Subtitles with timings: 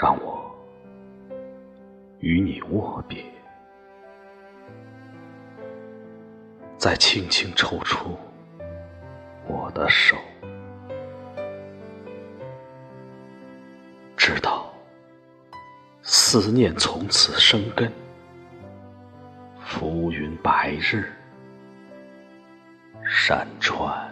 [0.00, 0.50] 让我
[2.20, 3.22] 与你握别，
[6.78, 8.16] 再轻轻抽出
[9.46, 10.16] 我的手，
[14.16, 14.72] 直到
[16.00, 17.92] 思念从此生根，
[19.62, 21.12] 浮云白日，
[23.04, 24.10] 山川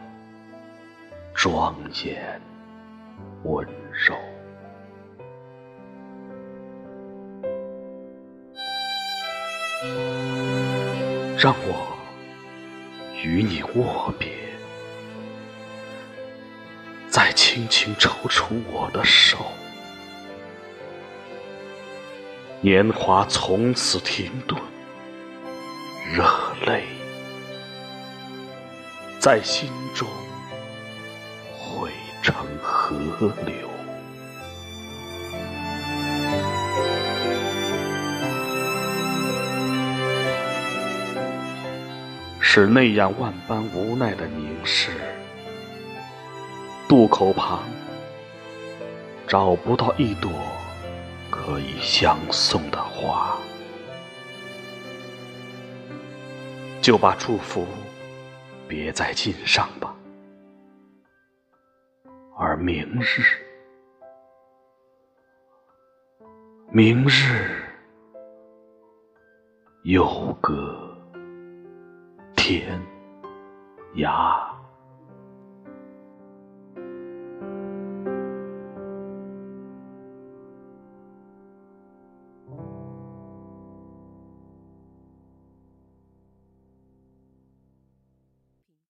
[1.32, 2.38] 庄严
[3.44, 4.14] 温柔。
[11.38, 11.96] 让我
[13.22, 14.28] 与你握别，
[17.08, 19.38] 再轻轻抽出我的手，
[22.60, 24.60] 年华从此停顿，
[26.12, 26.24] 热
[26.66, 26.82] 泪
[29.20, 30.08] 在心中
[31.56, 33.57] 汇成河流。
[42.50, 44.90] 是那样万般无奈的凝视，
[46.88, 47.62] 渡口旁
[49.26, 50.30] 找不到一朵
[51.30, 53.36] 可以相送的花，
[56.80, 57.66] 就把祝福
[58.66, 59.94] 别在襟上吧。
[62.34, 63.22] 而明日，
[66.72, 67.62] 明日
[69.82, 70.87] 又歌。
[72.48, 72.80] 天
[73.96, 74.57] 涯。